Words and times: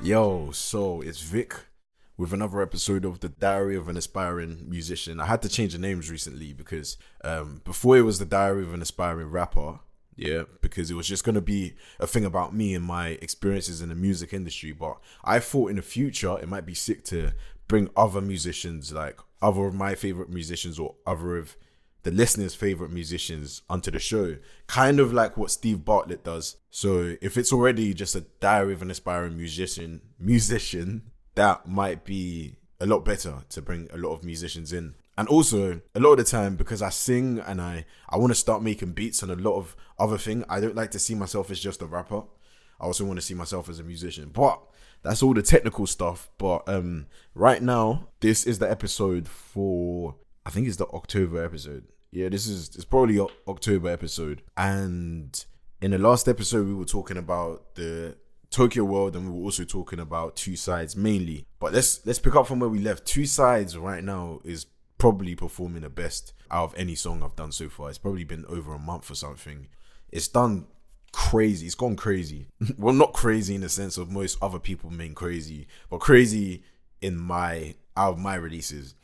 Yo, 0.00 0.52
so 0.52 1.00
it's 1.00 1.22
Vic 1.22 1.52
with 2.16 2.32
another 2.32 2.62
episode 2.62 3.04
of 3.04 3.18
the 3.18 3.28
Diary 3.28 3.74
of 3.74 3.88
an 3.88 3.96
Aspiring 3.96 4.64
Musician. 4.68 5.18
I 5.18 5.26
had 5.26 5.42
to 5.42 5.48
change 5.48 5.72
the 5.72 5.78
names 5.80 6.08
recently 6.08 6.52
because 6.52 6.98
um, 7.24 7.62
before 7.64 7.96
it 7.98 8.02
was 8.02 8.20
the 8.20 8.24
Diary 8.24 8.62
of 8.62 8.72
an 8.72 8.80
Aspiring 8.80 9.28
Rapper, 9.28 9.80
yeah, 10.14 10.44
because 10.60 10.92
it 10.92 10.94
was 10.94 11.08
just 11.08 11.24
gonna 11.24 11.40
be 11.40 11.74
a 11.98 12.06
thing 12.06 12.24
about 12.24 12.54
me 12.54 12.76
and 12.76 12.84
my 12.84 13.18
experiences 13.20 13.82
in 13.82 13.88
the 13.88 13.96
music 13.96 14.32
industry. 14.32 14.70
But 14.70 14.98
I 15.24 15.40
thought 15.40 15.70
in 15.70 15.76
the 15.76 15.82
future 15.82 16.38
it 16.38 16.48
might 16.48 16.64
be 16.64 16.74
sick 16.74 17.02
to 17.06 17.32
bring 17.66 17.90
other 17.96 18.20
musicians, 18.20 18.92
like 18.92 19.18
other 19.42 19.66
of 19.66 19.74
my 19.74 19.96
favorite 19.96 20.30
musicians 20.30 20.78
or 20.78 20.94
other 21.08 21.36
of 21.36 21.56
the 22.08 22.14
listeners' 22.14 22.54
favorite 22.54 22.90
musicians 22.90 23.60
onto 23.68 23.90
the 23.90 23.98
show, 23.98 24.38
kind 24.66 24.98
of 24.98 25.12
like 25.12 25.36
what 25.36 25.50
Steve 25.50 25.84
Bartlett 25.84 26.24
does. 26.24 26.56
So 26.70 27.16
if 27.20 27.36
it's 27.36 27.52
already 27.52 27.92
just 27.92 28.16
a 28.16 28.22
diary 28.40 28.72
of 28.72 28.80
an 28.80 28.90
aspiring 28.90 29.36
musician, 29.36 30.00
musician, 30.18 31.02
that 31.34 31.68
might 31.68 32.04
be 32.04 32.56
a 32.80 32.86
lot 32.86 33.04
better 33.04 33.44
to 33.50 33.60
bring 33.60 33.90
a 33.92 33.98
lot 33.98 34.14
of 34.14 34.24
musicians 34.24 34.72
in. 34.72 34.94
And 35.18 35.28
also, 35.28 35.82
a 35.94 36.00
lot 36.00 36.12
of 36.12 36.18
the 36.18 36.24
time, 36.24 36.56
because 36.56 36.80
I 36.80 36.88
sing 36.88 37.40
and 37.40 37.60
I, 37.60 37.84
I 38.08 38.16
want 38.16 38.30
to 38.30 38.34
start 38.36 38.62
making 38.62 38.92
beats 38.92 39.22
and 39.22 39.30
a 39.30 39.36
lot 39.36 39.56
of 39.56 39.76
other 39.98 40.16
thing, 40.16 40.44
I 40.48 40.60
don't 40.60 40.76
like 40.76 40.92
to 40.92 40.98
see 40.98 41.14
myself 41.14 41.50
as 41.50 41.60
just 41.60 41.82
a 41.82 41.86
rapper. 41.86 42.22
I 42.80 42.84
also 42.84 43.04
want 43.04 43.18
to 43.18 43.26
see 43.26 43.34
myself 43.34 43.68
as 43.68 43.80
a 43.80 43.84
musician. 43.84 44.30
But 44.32 44.62
that's 45.02 45.22
all 45.22 45.34
the 45.34 45.42
technical 45.42 45.86
stuff. 45.86 46.30
But 46.38 46.66
um, 46.68 47.08
right 47.34 47.60
now, 47.60 48.08
this 48.20 48.46
is 48.46 48.60
the 48.60 48.70
episode 48.70 49.28
for 49.28 50.14
I 50.46 50.50
think 50.50 50.66
it's 50.66 50.78
the 50.78 50.86
October 50.86 51.44
episode. 51.44 51.84
Yeah, 52.10 52.28
this 52.28 52.46
is 52.46 52.74
it's 52.74 52.84
probably 52.84 53.20
October 53.46 53.88
episode. 53.88 54.42
And 54.56 55.44
in 55.80 55.90
the 55.90 55.98
last 55.98 56.28
episode, 56.28 56.66
we 56.66 56.74
were 56.74 56.84
talking 56.84 57.16
about 57.16 57.74
the 57.74 58.16
Tokyo 58.50 58.84
World, 58.84 59.14
and 59.14 59.26
we 59.26 59.38
were 59.38 59.44
also 59.44 59.64
talking 59.64 60.00
about 60.00 60.36
Two 60.36 60.56
Sides 60.56 60.96
mainly. 60.96 61.46
But 61.60 61.72
let's 61.72 62.04
let's 62.06 62.18
pick 62.18 62.34
up 62.34 62.46
from 62.46 62.60
where 62.60 62.70
we 62.70 62.78
left. 62.78 63.04
Two 63.04 63.26
Sides 63.26 63.76
right 63.76 64.02
now 64.02 64.40
is 64.44 64.66
probably 64.96 65.34
performing 65.34 65.82
the 65.82 65.90
best 65.90 66.32
out 66.50 66.64
of 66.64 66.74
any 66.76 66.94
song 66.94 67.22
I've 67.22 67.36
done 67.36 67.52
so 67.52 67.68
far. 67.68 67.88
It's 67.88 67.98
probably 67.98 68.24
been 68.24 68.44
over 68.46 68.72
a 68.74 68.78
month 68.78 69.10
or 69.10 69.14
something. 69.14 69.68
It's 70.10 70.28
done 70.28 70.66
crazy. 71.12 71.66
It's 71.66 71.74
gone 71.74 71.96
crazy. 71.96 72.48
well, 72.78 72.94
not 72.94 73.12
crazy 73.12 73.54
in 73.54 73.60
the 73.60 73.68
sense 73.68 73.98
of 73.98 74.10
most 74.10 74.38
other 74.42 74.58
people 74.58 74.90
being 74.90 75.14
crazy, 75.14 75.66
but 75.90 76.00
crazy 76.00 76.64
in 77.00 77.16
my 77.16 77.74
out 77.96 78.14
of 78.14 78.18
my 78.18 78.34
releases 78.34 78.94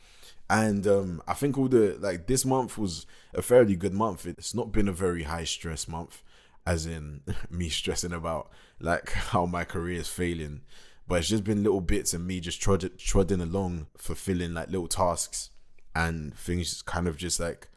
and 0.49 0.85
um, 0.85 1.21
I 1.27 1.33
think 1.33 1.57
all 1.57 1.67
the 1.67 1.97
like 1.99 2.27
this 2.27 2.45
month 2.45 2.77
was 2.77 3.05
a 3.33 3.41
fairly 3.41 3.75
good 3.75 3.93
month. 3.93 4.25
It's 4.25 4.53
not 4.53 4.71
been 4.71 4.87
a 4.87 4.93
very 4.93 5.23
high 5.23 5.43
stress 5.43 5.87
month, 5.87 6.21
as 6.65 6.85
in 6.85 7.21
me 7.49 7.69
stressing 7.69 8.13
about 8.13 8.51
like 8.79 9.09
how 9.11 9.45
my 9.45 9.63
career 9.63 9.99
is 9.99 10.07
failing, 10.07 10.61
but 11.07 11.19
it's 11.19 11.29
just 11.29 11.43
been 11.43 11.63
little 11.63 11.81
bits 11.81 12.13
and 12.13 12.27
me 12.27 12.39
just 12.39 12.61
trod- 12.61 12.97
trodding 12.97 13.41
along, 13.41 13.87
fulfilling 13.97 14.53
like 14.53 14.69
little 14.69 14.87
tasks 14.87 15.49
and 15.95 16.37
things 16.37 16.81
kind 16.81 17.07
of 17.07 17.17
just 17.17 17.39
like 17.39 17.69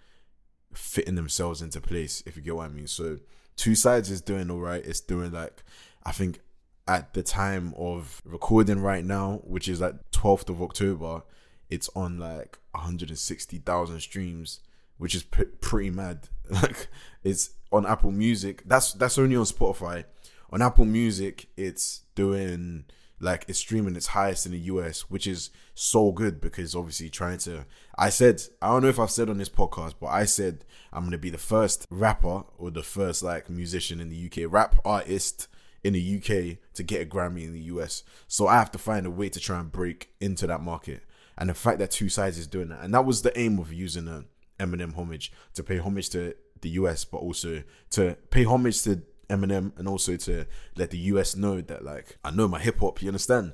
fitting 0.74 1.14
themselves 1.14 1.62
into 1.62 1.80
place. 1.80 2.22
If 2.26 2.36
you 2.36 2.42
get 2.42 2.56
what 2.56 2.66
I 2.66 2.68
mean. 2.68 2.86
So 2.86 3.18
two 3.56 3.74
sides 3.74 4.10
is 4.10 4.20
doing 4.20 4.50
all 4.50 4.60
right. 4.60 4.84
It's 4.84 5.00
doing 5.00 5.32
like 5.32 5.62
I 6.04 6.12
think 6.12 6.40
at 6.86 7.14
the 7.14 7.22
time 7.22 7.74
of 7.76 8.20
recording 8.24 8.80
right 8.80 9.04
now, 9.04 9.40
which 9.44 9.68
is 9.68 9.80
like 9.80 9.94
12th 10.10 10.48
of 10.48 10.62
October, 10.62 11.22
it's 11.70 11.90
on 11.94 12.18
like 12.18 12.58
160,000 12.72 14.00
streams, 14.00 14.60
which 14.96 15.14
is 15.14 15.22
pretty 15.22 15.90
mad. 15.90 16.28
Like 16.50 16.88
it's 17.22 17.50
on 17.70 17.84
Apple 17.84 18.10
Music. 18.10 18.62
That's 18.64 18.94
that's 18.94 19.18
only 19.18 19.36
on 19.36 19.44
Spotify. 19.44 20.04
On 20.50 20.62
Apple 20.62 20.86
Music, 20.86 21.48
it's 21.58 22.04
doing 22.14 22.86
like 23.20 23.44
it's 23.48 23.58
streaming 23.58 23.96
its 23.96 24.08
highest 24.08 24.46
in 24.46 24.52
the 24.52 24.58
US, 24.60 25.10
which 25.10 25.26
is 25.26 25.50
so 25.74 26.10
good 26.12 26.40
because 26.40 26.74
obviously 26.74 27.10
trying 27.10 27.36
to 27.40 27.66
I 27.98 28.08
said 28.08 28.42
I 28.62 28.68
don't 28.68 28.82
know 28.82 28.88
if 28.88 28.98
I've 28.98 29.10
said 29.10 29.28
on 29.28 29.36
this 29.36 29.50
podcast, 29.50 29.94
but 30.00 30.06
I 30.06 30.24
said 30.24 30.64
I'm 30.90 31.04
gonna 31.04 31.18
be 31.18 31.28
the 31.28 31.36
first 31.36 31.86
rapper 31.90 32.44
or 32.56 32.70
the 32.70 32.82
first 32.82 33.22
like 33.22 33.50
musician 33.50 34.00
in 34.00 34.08
the 34.08 34.26
UK, 34.26 34.50
rap 34.50 34.80
artist 34.84 35.48
in 35.84 35.92
the 35.92 36.16
UK 36.16 36.58
to 36.74 36.82
get 36.82 37.02
a 37.02 37.06
Grammy 37.06 37.44
in 37.44 37.52
the 37.52 37.60
US. 37.74 38.04
So 38.26 38.46
I 38.46 38.54
have 38.54 38.70
to 38.72 38.78
find 38.78 39.06
a 39.06 39.10
way 39.10 39.28
to 39.28 39.40
try 39.40 39.60
and 39.60 39.70
break 39.70 40.10
into 40.20 40.46
that 40.46 40.62
market 40.62 41.02
and 41.38 41.48
the 41.48 41.54
fact 41.54 41.78
that 41.78 41.90
Two 41.90 42.08
Sides 42.08 42.38
is 42.38 42.46
doing 42.46 42.68
that, 42.68 42.82
and 42.82 42.92
that 42.92 43.04
was 43.04 43.22
the 43.22 43.36
aim 43.38 43.58
of 43.58 43.72
using 43.72 44.08
a 44.08 44.24
Eminem 44.60 44.94
homage 44.94 45.32
to 45.54 45.62
pay 45.62 45.78
homage 45.78 46.10
to 46.10 46.34
the 46.60 46.70
US, 46.70 47.04
but 47.04 47.18
also 47.18 47.62
to 47.90 48.16
pay 48.30 48.44
homage 48.44 48.82
to 48.82 49.02
Eminem 49.30 49.78
and 49.78 49.86
also 49.86 50.16
to 50.16 50.46
let 50.76 50.90
the 50.90 50.98
US 50.98 51.36
know 51.36 51.60
that 51.60 51.84
like 51.84 52.18
I 52.24 52.30
know 52.30 52.48
my 52.48 52.58
hip 52.58 52.80
hop, 52.80 53.02
you 53.02 53.08
understand? 53.08 53.52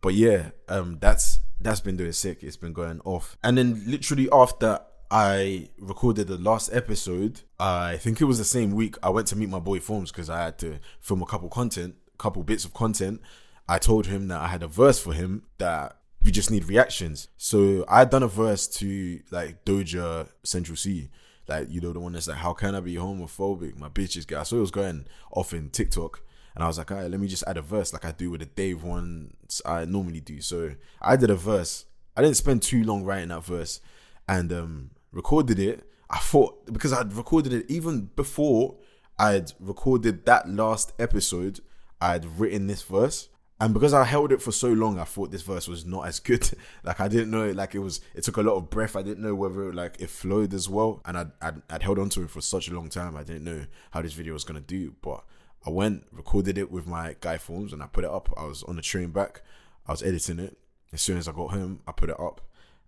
But 0.00 0.14
yeah, 0.14 0.50
um, 0.68 0.98
that's 1.00 1.40
that's 1.60 1.80
been 1.80 1.96
doing 1.96 2.12
sick. 2.12 2.42
It's 2.42 2.56
been 2.56 2.72
going 2.72 3.00
off, 3.04 3.36
and 3.42 3.58
then 3.58 3.82
literally 3.86 4.28
after 4.32 4.80
I 5.10 5.70
recorded 5.78 6.26
the 6.26 6.38
last 6.38 6.72
episode, 6.72 7.42
I 7.60 7.96
think 7.96 8.20
it 8.20 8.24
was 8.24 8.38
the 8.38 8.44
same 8.44 8.72
week. 8.72 8.96
I 9.02 9.10
went 9.10 9.28
to 9.28 9.36
meet 9.36 9.48
my 9.48 9.58
boy 9.58 9.80
Forms 9.80 10.10
because 10.10 10.28
I 10.28 10.44
had 10.44 10.58
to 10.58 10.80
film 11.00 11.22
a 11.22 11.26
couple 11.26 11.48
content, 11.48 11.96
couple 12.18 12.42
bits 12.42 12.64
of 12.64 12.74
content. 12.74 13.20
I 13.68 13.78
told 13.78 14.06
him 14.06 14.28
that 14.28 14.40
I 14.40 14.48
had 14.48 14.62
a 14.62 14.68
verse 14.68 14.98
for 14.98 15.12
him 15.12 15.42
that 15.58 15.96
we 16.24 16.30
just 16.30 16.50
need 16.50 16.68
reactions. 16.68 17.28
So 17.36 17.84
I 17.88 18.00
had 18.00 18.10
done 18.10 18.22
a 18.22 18.28
verse 18.28 18.66
to 18.78 19.20
like 19.30 19.64
Doja 19.64 20.28
Central 20.42 20.76
Cee. 20.76 21.10
Like, 21.48 21.68
you 21.70 21.80
know, 21.80 21.92
the 21.92 22.00
one 22.00 22.12
that's 22.12 22.26
like, 22.26 22.38
how 22.38 22.52
can 22.52 22.74
I 22.74 22.80
be 22.80 22.96
homophobic? 22.96 23.76
My 23.78 23.88
bitches 23.88 24.26
guy. 24.26 24.42
So 24.42 24.56
it 24.56 24.60
was 24.60 24.72
going 24.72 25.06
off 25.30 25.54
in 25.54 25.70
TikTok. 25.70 26.22
And 26.56 26.64
I 26.64 26.66
was 26.66 26.78
like, 26.78 26.90
all 26.90 26.96
right, 26.96 27.10
let 27.10 27.20
me 27.20 27.28
just 27.28 27.44
add 27.46 27.58
a 27.58 27.62
verse 27.62 27.92
like 27.92 28.04
I 28.04 28.12
do 28.12 28.30
with 28.30 28.40
the 28.40 28.46
Dave 28.46 28.82
ones 28.82 29.62
I 29.64 29.84
normally 29.84 30.20
do. 30.20 30.40
So 30.40 30.72
I 31.00 31.16
did 31.16 31.30
a 31.30 31.36
verse. 31.36 31.84
I 32.16 32.22
didn't 32.22 32.38
spend 32.38 32.62
too 32.62 32.82
long 32.82 33.04
writing 33.04 33.28
that 33.28 33.44
verse 33.44 33.80
and 34.26 34.52
um 34.52 34.90
recorded 35.12 35.58
it. 35.58 35.84
I 36.08 36.18
thought 36.18 36.72
because 36.72 36.92
I'd 36.92 37.12
recorded 37.12 37.52
it 37.52 37.66
even 37.68 38.10
before 38.16 38.76
I'd 39.18 39.52
recorded 39.60 40.24
that 40.26 40.48
last 40.48 40.92
episode, 40.98 41.60
I'd 42.00 42.24
written 42.24 42.66
this 42.66 42.82
verse 42.82 43.28
and 43.58 43.72
because 43.72 43.94
I 43.94 44.04
held 44.04 44.32
it 44.32 44.42
for 44.42 44.52
so 44.52 44.68
long, 44.68 44.98
I 44.98 45.04
thought 45.04 45.30
this 45.30 45.40
verse 45.40 45.66
was 45.66 45.86
not 45.86 46.06
as 46.06 46.20
good. 46.20 46.50
like 46.84 47.00
I 47.00 47.08
didn't 47.08 47.30
know, 47.30 47.50
like 47.52 47.74
it 47.74 47.78
was. 47.78 48.00
It 48.14 48.22
took 48.24 48.36
a 48.36 48.42
lot 48.42 48.56
of 48.56 48.68
breath. 48.68 48.96
I 48.96 49.02
didn't 49.02 49.22
know 49.22 49.34
whether 49.34 49.72
like 49.72 49.96
it 49.98 50.10
flowed 50.10 50.52
as 50.52 50.68
well, 50.68 51.00
and 51.06 51.16
I'd, 51.16 51.30
I'd, 51.40 51.62
I'd 51.70 51.82
held 51.82 51.98
on 51.98 52.10
to 52.10 52.22
it 52.22 52.30
for 52.30 52.42
such 52.42 52.68
a 52.68 52.74
long 52.74 52.90
time. 52.90 53.16
I 53.16 53.22
didn't 53.22 53.44
know 53.44 53.64
how 53.92 54.02
this 54.02 54.12
video 54.12 54.34
was 54.34 54.44
gonna 54.44 54.60
do, 54.60 54.94
but 55.00 55.24
I 55.66 55.70
went 55.70 56.04
recorded 56.12 56.58
it 56.58 56.70
with 56.70 56.86
my 56.86 57.16
guy 57.20 57.38
phones 57.38 57.72
and 57.72 57.82
I 57.82 57.86
put 57.86 58.04
it 58.04 58.10
up. 58.10 58.32
I 58.36 58.44
was 58.44 58.62
on 58.64 58.76
the 58.76 58.82
train 58.82 59.08
back. 59.10 59.42
I 59.86 59.92
was 59.92 60.02
editing 60.02 60.38
it. 60.38 60.58
As 60.92 61.00
soon 61.00 61.16
as 61.16 61.26
I 61.26 61.32
got 61.32 61.50
home, 61.52 61.80
I 61.88 61.92
put 61.92 62.10
it 62.10 62.20
up, 62.20 62.42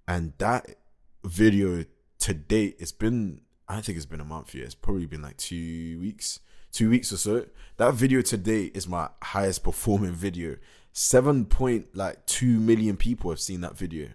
and 0.06 0.34
that 0.38 0.66
video 1.24 1.84
to 2.20 2.34
date, 2.34 2.76
it's 2.78 2.92
been. 2.92 3.40
I 3.70 3.80
think 3.80 3.96
it's 3.96 4.06
been 4.06 4.20
a 4.20 4.24
month. 4.24 4.54
Yeah, 4.54 4.64
it's 4.64 4.74
probably 4.74 5.06
been 5.06 5.22
like 5.22 5.38
two 5.38 5.98
weeks 5.98 6.40
two 6.72 6.90
weeks 6.90 7.12
or 7.12 7.16
so. 7.16 7.46
That 7.76 7.94
video 7.94 8.22
today 8.22 8.70
is 8.74 8.88
my 8.88 9.08
highest 9.22 9.62
performing 9.62 10.12
video. 10.12 10.56
Seven 10.92 11.44
point 11.44 11.94
like 11.94 12.26
two 12.26 12.58
million 12.58 12.96
people 12.96 13.30
have 13.30 13.40
seen 13.40 13.60
that 13.60 13.76
video. 13.76 14.08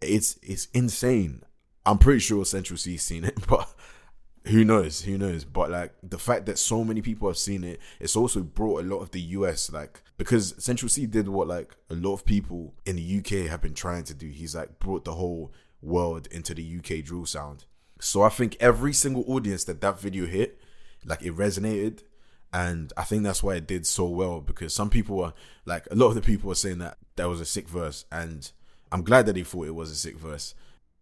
It's 0.00 0.38
it's 0.42 0.66
insane. 0.74 1.42
I'm 1.84 1.98
pretty 1.98 2.20
sure 2.20 2.44
Central 2.44 2.76
Cee's 2.76 3.02
seen 3.02 3.24
it, 3.24 3.38
but 3.48 3.68
who 4.46 4.64
knows? 4.64 5.02
Who 5.02 5.16
knows? 5.16 5.44
But 5.44 5.70
like 5.70 5.94
the 6.02 6.18
fact 6.18 6.46
that 6.46 6.58
so 6.58 6.84
many 6.84 7.00
people 7.00 7.28
have 7.28 7.38
seen 7.38 7.64
it, 7.64 7.80
it's 8.00 8.16
also 8.16 8.40
brought 8.40 8.84
a 8.84 8.86
lot 8.86 8.98
of 8.98 9.10
the 9.12 9.20
US 9.20 9.72
like 9.72 10.02
because 10.18 10.54
Central 10.62 10.88
Cee 10.88 11.06
did 11.06 11.28
what 11.28 11.48
like 11.48 11.74
a 11.90 11.94
lot 11.94 12.14
of 12.14 12.24
people 12.24 12.74
in 12.84 12.96
the 12.96 13.18
UK 13.18 13.48
have 13.48 13.62
been 13.62 13.74
trying 13.74 14.04
to 14.04 14.14
do. 14.14 14.28
He's 14.28 14.54
like 14.54 14.78
brought 14.78 15.04
the 15.04 15.14
whole 15.14 15.52
world 15.80 16.28
into 16.30 16.54
the 16.54 16.78
UK 16.78 17.04
drill 17.04 17.26
sound. 17.26 17.64
So 18.00 18.22
I 18.22 18.28
think 18.28 18.56
every 18.58 18.92
single 18.92 19.24
audience 19.28 19.64
that 19.64 19.80
that 19.80 20.00
video 20.00 20.26
hit 20.26 20.60
like 21.04 21.22
it 21.22 21.36
resonated 21.36 22.02
and 22.52 22.92
I 22.96 23.04
think 23.04 23.22
that's 23.22 23.42
why 23.42 23.54
it 23.54 23.66
did 23.66 23.86
so 23.86 24.06
well 24.06 24.40
because 24.40 24.74
some 24.74 24.90
people 24.90 25.16
were 25.16 25.32
like 25.64 25.86
a 25.90 25.94
lot 25.94 26.08
of 26.08 26.14
the 26.14 26.20
people 26.22 26.48
were 26.48 26.54
saying 26.54 26.78
that 26.78 26.98
that 27.16 27.28
was 27.28 27.40
a 27.40 27.46
sick 27.46 27.68
verse 27.68 28.04
and 28.12 28.50
I'm 28.92 29.02
glad 29.02 29.24
that 29.26 29.32
they 29.32 29.42
thought 29.42 29.66
it 29.66 29.74
was 29.74 29.90
a 29.90 29.96
sick 29.96 30.16
verse. 30.18 30.54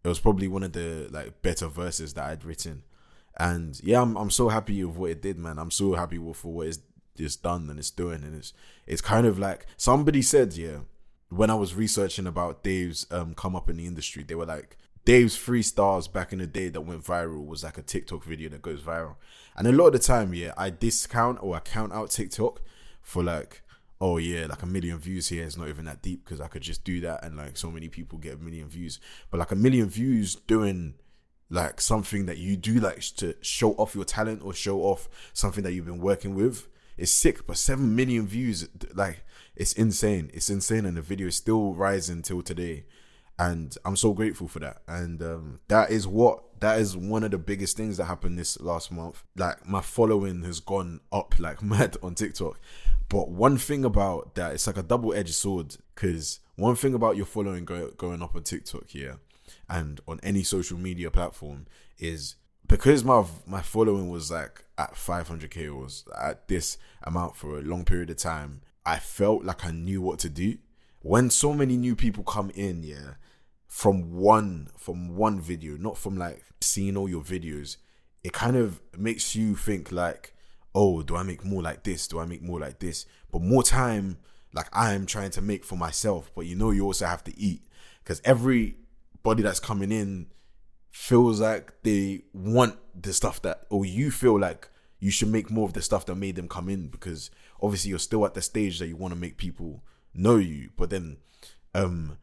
It 0.05 0.09
was 0.09 0.21
probably 0.21 0.47
one 0.47 0.63
of 0.63 0.73
the 0.73 1.09
like 1.11 1.43
better 1.43 1.67
verses 1.67 2.15
that 2.15 2.31
I'd 2.31 2.45
written. 2.45 2.85
And 3.37 3.79
yeah, 3.83 4.01
I'm 4.01 4.17
I'm 4.17 4.31
so 4.31 4.49
happy 4.49 4.83
with 4.85 4.97
what 4.97 5.11
it 5.11 5.23
did, 5.23 5.39
man. 5.39 5.59
I'm 5.59 5.73
so 5.73 5.95
happy 5.95 6.19
with 6.19 6.37
for 6.37 6.53
what 6.53 6.69
it's, 6.69 6.79
it's 7.19 7.37
done 7.37 7.69
and 7.69 7.79
it's 7.79 7.91
doing 7.91 8.23
and 8.23 8.37
it's 8.37 8.53
it's 8.87 9.01
kind 9.03 9.27
of 9.27 9.39
like 9.39 9.67
somebody 9.77 10.23
said, 10.23 10.55
yeah, 10.55 10.79
when 11.31 11.51
I 11.51 11.55
was 11.55 11.75
researching 11.75 12.27
about 12.27 12.63
Dave's 12.63 13.07
um 13.11 13.35
come 13.35 13.57
up 13.57 13.69
in 13.69 13.77
the 13.77 13.87
industry, 13.87 14.23
they 14.23 14.37
were 14.37 14.47
like 14.47 14.79
Dave's 15.05 15.37
three 15.37 15.63
stars 15.63 16.09
back 16.09 16.33
in 16.33 16.39
the 16.39 16.47
day 16.47 16.69
that 16.69 16.83
went 16.83 17.05
viral 17.05 17.47
was 17.47 17.65
like 17.65 17.79
a 17.79 17.83
TikTok 17.83 18.25
video 18.25 18.49
that 18.51 18.63
goes 18.63 18.81
viral. 18.81 19.17
And 19.57 19.67
a 19.67 19.73
lot 19.73 19.89
of 19.89 19.93
the 19.95 19.99
time, 19.99 20.35
yeah, 20.35 20.53
I 20.57 20.71
discount 20.71 21.39
or 21.43 21.57
I 21.57 21.61
count 21.61 21.93
out 21.93 22.11
TikTok 22.11 22.61
for 23.03 23.23
like, 23.23 23.63
oh 24.01 24.19
yeah, 24.19 24.47
like 24.47 24.63
a 24.63 24.67
million 24.67 24.99
views 24.99 25.29
here 25.29 25.45
is 25.45 25.57
not 25.57 25.69
even 25.69 25.87
that 25.87 26.03
deep 26.03 26.25
because 26.25 26.41
I 26.41 26.49
could 26.49 26.63
just 26.63 26.85
do 26.85 27.01
that 27.01 27.25
and 27.25 27.37
like 27.37 27.57
so 27.57 27.71
many 27.71 27.89
people 27.89 28.19
get 28.19 28.35
a 28.35 28.39
million 28.39 28.69
views. 28.69 29.01
But 29.31 29.39
like 29.39 29.53
a 29.53 29.57
million 29.57 29.89
views 29.89 30.35
doing 30.35 30.95
like 31.49 31.81
something 31.81 32.27
that 32.27 32.39
you 32.39 32.57
do 32.57 32.79
like 32.79 33.01
to 33.17 33.35
show 33.41 33.73
off 33.73 33.95
your 33.95 34.05
talent 34.05 34.43
or 34.45 34.55
show 34.55 34.81
off 34.83 35.09
something 35.33 35.65
that 35.65 35.73
you've 35.73 35.87
been 35.87 36.01
working 36.01 36.35
with 36.35 36.69
is 36.97 37.11
sick. 37.11 37.47
But 37.47 37.57
seven 37.57 37.97
million 37.97 38.27
views, 38.27 38.69
like 38.95 39.25
it's 39.57 39.73
insane. 39.73 40.31
It's 40.33 40.49
insane, 40.49 40.87
and 40.87 40.97
the 40.97 41.03
video 41.03 41.27
is 41.27 41.37
still 41.37 41.75
rising 41.75 42.23
till 42.23 42.43
today. 42.43 42.85
And 43.41 43.75
I'm 43.87 43.97
so 43.97 44.13
grateful 44.13 44.49
for 44.49 44.59
that. 44.59 44.83
And 44.87 45.23
um, 45.23 45.61
that 45.69 45.91
is 45.91 46.07
what 46.07 46.43
that 46.61 46.79
is 46.79 46.95
one 46.95 47.25
of 47.25 47.31
the 47.31 47.39
biggest 47.39 47.75
things 47.75 47.97
that 47.97 48.05
happened 48.05 48.39
this 48.39 48.61
last 48.61 48.93
month. 48.93 49.23
Like 49.35 49.67
my 49.67 49.81
following 49.81 50.43
has 50.43 50.61
gone 50.61 51.01
up 51.11 51.35
like 51.39 51.63
mad 51.63 51.97
on 52.03 52.15
TikTok. 52.15 52.61
But 53.09 53.31
one 53.31 53.57
thing 53.57 53.83
about 53.83 54.35
that, 54.35 54.53
it's 54.53 54.67
like 54.67 54.77
a 54.77 54.83
double 54.83 55.15
edged 55.15 55.33
sword. 55.33 55.75
Because 55.95 56.41
one 56.57 56.77
thing 56.77 56.93
about 56.93 57.17
your 57.17 57.25
following 57.25 57.65
go, 57.65 57.91
going 57.97 58.21
up 58.21 58.37
on 58.37 58.43
TikTok 58.43 58.89
here 58.89 59.21
and 59.71 60.03
on 60.07 60.21
any 60.23 60.43
social 60.43 60.77
media 60.77 61.11
platform 61.11 61.67
is 61.99 62.37
because 62.67 63.05
my 63.05 63.25
my 63.47 63.63
following 63.63 64.11
was 64.11 64.31
like 64.31 64.67
at 64.77 64.97
500k 64.97 65.69
or 65.69 65.77
was 65.77 66.05
at 66.21 66.47
this 66.49 66.77
amount 67.05 67.37
for 67.37 67.59
a 67.59 67.63
long 67.63 67.87
period 67.87 68.11
of 68.11 68.19
time. 68.19 68.61
I 68.85 68.99
felt 68.99 69.45
like 69.45 69.65
I 69.65 69.71
knew 69.71 70.03
what 70.03 70.19
to 70.19 70.29
do. 70.29 70.59
When 71.01 71.31
so 71.31 71.55
many 71.55 71.79
new 71.79 71.97
people 71.97 72.23
come 72.23 72.51
in, 72.51 72.83
yeah, 72.83 73.15
from 73.71 74.13
one 74.13 74.69
from 74.77 75.17
one 75.17 75.41
video, 75.41 75.77
not 75.77 75.97
from 75.97 76.19
like 76.19 76.43
seeing 76.61 76.97
all 76.97 77.09
your 77.09 77.23
videos, 77.23 77.77
it 78.25 78.33
kind 78.33 78.57
of 78.57 78.81
makes 78.99 79.37
you 79.37 79.55
think 79.55 79.93
like, 79.93 80.35
oh, 80.75 81.03
do 81.03 81.17
I 81.17 81.23
make 81.23 81.45
more 81.45 81.63
like 81.63 81.85
this? 81.85 82.09
Do 82.09 82.19
I 82.19 82.27
make 82.27 82.43
more 82.43 82.59
like 82.59 82.81
this? 82.81 83.07
But 83.31 83.43
more 83.43 83.63
time, 83.63 84.19
like 84.53 84.67
I'm 84.73 85.07
trying 85.07 85.31
to 85.31 85.41
make 85.41 85.65
for 85.65 85.77
myself. 85.77 86.33
But 86.35 86.47
you 86.47 86.57
know, 86.57 86.73
you 86.73 86.85
also 86.85 87.07
have 87.07 87.23
to 87.25 87.39
eat 87.39 87.63
because 88.03 88.21
everybody 88.25 89.43
that's 89.43 89.61
coming 89.61 89.93
in 89.93 90.27
feels 90.91 91.41
like 91.41 91.73
they 91.85 92.23
want 92.35 92.77
the 93.01 93.13
stuff 93.13 93.41
that, 93.43 93.67
or 93.71 93.87
you 93.87 94.11
feel 94.11 94.37
like 94.37 94.69
you 94.99 95.13
should 95.13 95.29
make 95.29 95.49
more 95.49 95.67
of 95.67 95.75
the 95.75 95.83
stuff 95.83 96.07
that 96.07 96.17
made 96.17 96.35
them 96.35 96.49
come 96.49 96.69
in 96.69 96.89
because 96.89 97.31
obviously 97.63 97.91
you're 97.91 98.01
still 98.01 98.27
at 98.27 98.35
the 98.35 98.43
stage 98.43 98.81
that 98.81 98.89
you 98.89 98.97
want 98.97 99.15
to 99.15 99.21
make 99.21 99.37
people 99.37 99.85
know 100.13 100.39
you. 100.39 100.71
But 100.77 100.91
then, 100.91 101.19
um, 101.73 102.19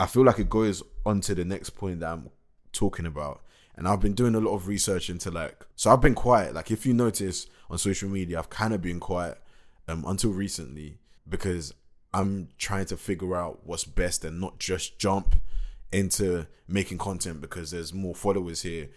I 0.00 0.06
feel 0.06 0.24
like 0.24 0.38
it 0.38 0.48
goes 0.48 0.82
on 1.04 1.20
to 1.22 1.34
the 1.34 1.44
next 1.44 1.70
point 1.70 2.00
that 2.00 2.12
I'm 2.12 2.30
talking 2.72 3.06
about. 3.06 3.42
And 3.76 3.86
I've 3.86 4.00
been 4.00 4.14
doing 4.14 4.34
a 4.34 4.40
lot 4.40 4.54
of 4.54 4.66
research 4.66 5.08
into 5.08 5.30
like, 5.30 5.64
so 5.76 5.90
I've 5.90 6.00
been 6.00 6.14
quiet. 6.14 6.54
Like, 6.54 6.70
if 6.70 6.84
you 6.84 6.94
notice 6.94 7.46
on 7.70 7.78
social 7.78 8.08
media, 8.08 8.38
I've 8.38 8.50
kind 8.50 8.74
of 8.74 8.82
been 8.82 8.98
quiet 8.98 9.38
um, 9.86 10.04
until 10.06 10.30
recently 10.30 10.98
because 11.28 11.74
I'm 12.12 12.48
trying 12.58 12.86
to 12.86 12.96
figure 12.96 13.36
out 13.36 13.60
what's 13.64 13.84
best 13.84 14.24
and 14.24 14.40
not 14.40 14.58
just 14.58 14.98
jump 14.98 15.36
into 15.92 16.46
making 16.66 16.98
content 16.98 17.40
because 17.40 17.70
there's 17.70 17.94
more 17.94 18.14
followers 18.14 18.62
here 18.62 18.88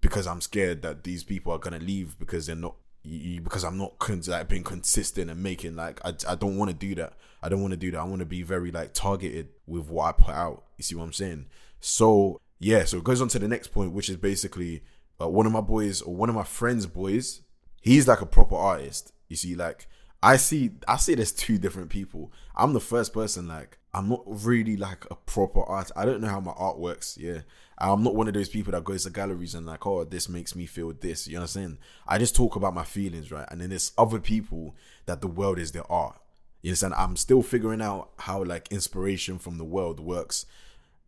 because 0.00 0.26
I'm 0.26 0.40
scared 0.40 0.82
that 0.82 1.04
these 1.04 1.24
people 1.24 1.52
are 1.52 1.58
gonna 1.58 1.78
leave 1.78 2.18
because 2.18 2.46
they're 2.46 2.56
not 2.56 2.76
because 3.04 3.64
I'm 3.64 3.76
not 3.76 3.94
like 4.28 4.48
being 4.48 4.62
consistent 4.62 5.30
and 5.30 5.42
making 5.42 5.76
like 5.76 6.00
I, 6.04 6.14
I 6.26 6.34
don't 6.34 6.56
want 6.56 6.70
to 6.70 6.76
do 6.76 6.94
that. 6.94 7.14
I 7.42 7.48
don't 7.48 7.60
want 7.60 7.72
to 7.72 7.76
do 7.76 7.90
that. 7.90 7.98
I 7.98 8.04
want 8.04 8.20
to 8.20 8.26
be 8.26 8.42
very 8.42 8.70
like 8.70 8.94
targeted 8.94 9.48
with 9.66 9.88
what 9.88 10.06
I 10.06 10.12
put 10.12 10.34
out. 10.34 10.64
You 10.78 10.84
see 10.84 10.94
what 10.94 11.04
I'm 11.04 11.12
saying? 11.12 11.46
So 11.80 12.40
yeah, 12.58 12.84
so 12.84 12.98
it 12.98 13.04
goes 13.04 13.20
on 13.20 13.28
to 13.28 13.38
the 13.38 13.48
next 13.48 13.68
point, 13.68 13.92
which 13.92 14.08
is 14.08 14.16
basically 14.16 14.82
uh, 15.20 15.28
one 15.28 15.44
of 15.44 15.52
my 15.52 15.60
boys 15.60 16.00
or 16.00 16.14
one 16.14 16.28
of 16.28 16.34
my 16.34 16.44
friends' 16.44 16.86
boys. 16.86 17.42
He's 17.82 18.08
like 18.08 18.22
a 18.22 18.26
proper 18.26 18.56
artist. 18.56 19.12
You 19.28 19.36
see, 19.36 19.54
like 19.54 19.86
I 20.24 20.36
see, 20.36 20.70
I 20.88 20.96
see 20.96 21.14
there's 21.14 21.32
two 21.32 21.58
different 21.58 21.90
people. 21.90 22.32
I'm 22.56 22.72
the 22.72 22.80
first 22.80 23.12
person 23.12 23.46
like 23.46 23.78
I'm 23.92 24.08
not 24.08 24.22
really 24.26 24.76
like 24.76 25.04
a 25.10 25.14
proper 25.14 25.62
art. 25.62 25.90
I 25.94 26.04
don't 26.04 26.20
know 26.20 26.28
how 26.28 26.40
my 26.40 26.52
art 26.52 26.78
works. 26.78 27.16
Yeah, 27.16 27.40
I'm 27.78 28.02
not 28.02 28.16
one 28.16 28.26
of 28.26 28.34
those 28.34 28.48
people 28.48 28.72
that 28.72 28.84
goes 28.84 29.04
to 29.04 29.10
galleries 29.10 29.54
and 29.54 29.66
like, 29.66 29.86
oh, 29.86 30.04
this 30.04 30.28
makes 30.28 30.56
me 30.56 30.66
feel 30.66 30.92
this. 30.92 31.28
You 31.28 31.34
know 31.34 31.40
what 31.40 31.42
I'm 31.42 31.48
saying? 31.48 31.78
I 32.08 32.18
just 32.18 32.34
talk 32.34 32.56
about 32.56 32.74
my 32.74 32.84
feelings, 32.84 33.30
right? 33.30 33.46
And 33.50 33.60
then 33.60 33.70
there's 33.70 33.92
other 33.96 34.18
people 34.18 34.74
that 35.06 35.20
the 35.20 35.28
world 35.28 35.58
is 35.58 35.72
their 35.72 35.90
art. 35.90 36.18
You 36.62 36.70
understand? 36.70 36.94
I'm 36.94 37.16
still 37.16 37.42
figuring 37.42 37.82
out 37.82 38.10
how 38.18 38.42
like 38.42 38.72
inspiration 38.72 39.38
from 39.38 39.58
the 39.58 39.64
world 39.64 40.00
works. 40.00 40.46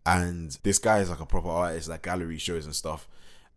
And 0.05 0.57
this 0.63 0.79
guy 0.79 0.99
is 0.99 1.11
like 1.11 1.21
a 1.21 1.27
proper 1.27 1.49
artist, 1.49 1.89
like 1.89 2.03
gallery 2.03 2.39
shows 2.39 2.67
and 2.67 2.75
stuff. 2.75 3.09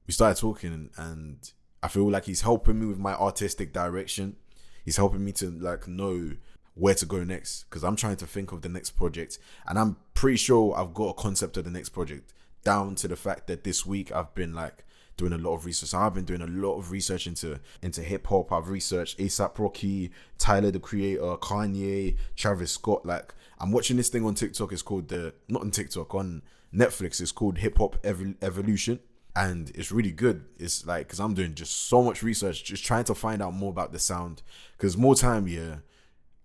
We 0.07 0.13
started 0.13 0.39
talking, 0.39 0.89
and 0.97 1.51
I 1.83 1.87
feel 1.87 2.09
like 2.09 2.25
he's 2.25 2.41
helping 2.41 2.79
me 2.79 2.87
with 2.87 2.97
my 2.97 3.13
artistic 3.13 3.73
direction. 3.73 4.37
He's 4.83 4.97
helping 4.97 5.23
me 5.23 5.31
to 5.33 5.49
like 5.49 5.87
know 5.87 6.31
where 6.75 6.95
to 6.95 7.05
go 7.05 7.23
next 7.23 7.63
because 7.63 7.83
I'm 7.83 7.95
trying 7.95 8.15
to 8.17 8.25
think 8.25 8.51
of 8.51 8.61
the 8.61 8.69
next 8.69 8.91
project 8.91 9.37
and 9.67 9.77
I'm 9.77 9.97
pretty 10.13 10.37
sure 10.37 10.73
I've 10.77 10.93
got 10.93 11.09
a 11.09 11.13
concept 11.13 11.57
of 11.57 11.65
the 11.65 11.71
next 11.71 11.89
project 11.89 12.33
down 12.63 12.95
to 12.95 13.07
the 13.07 13.15
fact 13.15 13.47
that 13.47 13.63
this 13.63 13.85
week 13.85 14.11
I've 14.11 14.33
been 14.33 14.53
like 14.53 14.85
doing 15.19 15.33
a 15.33 15.37
lot 15.37 15.55
of 15.55 15.65
research. 15.65 15.89
So 15.89 15.99
I've 15.99 16.13
been 16.13 16.25
doing 16.25 16.41
a 16.41 16.47
lot 16.47 16.77
of 16.77 16.91
research 16.91 17.27
into 17.27 17.59
into 17.81 18.01
hip 18.01 18.25
hop. 18.27 18.51
I've 18.51 18.69
researched 18.69 19.19
ASAP 19.19 19.59
Rocky, 19.59 20.11
Tyler 20.37 20.71
the 20.71 20.79
Creator, 20.79 21.37
Kanye, 21.37 22.15
Travis 22.35 22.71
Scott. 22.71 23.05
Like 23.05 23.35
I'm 23.59 23.71
watching 23.71 23.97
this 23.97 24.09
thing 24.09 24.25
on 24.25 24.35
TikTok. 24.35 24.71
It's 24.71 24.81
called 24.81 25.09
the 25.09 25.33
not 25.49 25.61
on 25.61 25.71
TikTok 25.71 26.15
on 26.15 26.41
Netflix. 26.73 27.19
It's 27.19 27.33
called 27.33 27.57
Hip 27.57 27.77
Hop 27.77 27.97
Evolution, 28.05 28.99
and 29.39 29.71
it's 29.73 29.89
really 29.89 30.11
good. 30.11 30.43
It's 30.57 30.85
like 30.85 31.07
because 31.07 31.21
I'm 31.21 31.33
doing 31.33 31.55
just 31.55 31.87
so 31.87 32.03
much 32.03 32.21
research, 32.21 32.65
just 32.65 32.83
trying 32.83 33.05
to 33.05 33.15
find 33.15 33.41
out 33.41 33.53
more 33.53 33.69
about 33.69 33.93
the 33.93 33.99
sound. 33.99 34.41
Because 34.75 34.97
more 34.97 35.15
time, 35.15 35.47
yeah, 35.47 35.77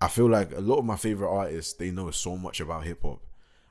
I 0.00 0.06
feel 0.06 0.30
like 0.30 0.52
a 0.52 0.60
lot 0.60 0.78
of 0.78 0.84
my 0.84 0.94
favorite 0.94 1.28
artists 1.28 1.72
they 1.72 1.90
know 1.90 2.12
so 2.12 2.36
much 2.36 2.60
about 2.60 2.84
hip 2.84 3.02
hop, 3.02 3.20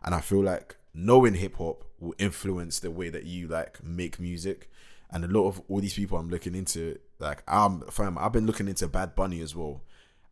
and 0.04 0.14
I 0.14 0.20
feel 0.20 0.44
like 0.44 0.76
knowing 0.94 1.36
hip 1.36 1.56
hop 1.56 1.86
will 2.02 2.14
influence 2.20 2.80
the 2.80 2.92
way 2.92 3.10
that 3.10 3.24
you 3.24 3.48
like 3.48 3.82
make 3.82 4.20
music. 4.20 4.70
And 5.10 5.24
a 5.24 5.28
lot 5.28 5.48
of 5.48 5.62
all 5.70 5.80
these 5.80 5.94
people 5.94 6.18
I'm 6.18 6.30
looking 6.30 6.54
into, 6.54 7.00
like 7.20 7.44
I'm 7.48 7.82
fam, 7.84 8.18
I've 8.18 8.34
been 8.34 8.46
looking 8.46 8.68
into 8.68 8.90
Bad 8.90 9.16
Bunny 9.16 9.40
as 9.40 9.56
well. 9.56 9.84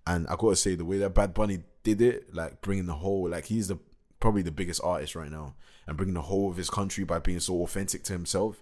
And 0.06 0.28
I 0.28 0.36
gotta 0.38 0.58
say 0.58 0.76
the 0.76 0.84
way 0.84 0.98
that 0.98 1.14
Bad 1.14 1.34
Bunny 1.34 1.64
did 1.84 2.02
it, 2.02 2.36
like 2.36 2.60
bringing 2.60 2.88
the 2.88 2.96
whole 2.96 3.30
like 3.30 3.46
he's 3.46 3.70
the 3.70 3.80
probably 4.20 4.42
the 4.42 4.52
biggest 4.52 4.82
artist 4.84 5.16
right 5.16 5.32
now 5.32 5.56
and 5.88 5.96
bringing 5.96 6.16
the 6.16 6.24
whole 6.24 6.52
of 6.52 6.58
his 6.58 6.70
country 6.70 7.06
by 7.06 7.20
being 7.20 7.40
so 7.40 7.62
authentic 7.62 8.04
to 8.04 8.14
himself. 8.14 8.62